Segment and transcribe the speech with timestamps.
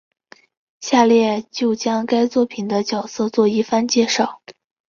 [0.79, 4.41] 下列就将该作品的角色做一番介绍。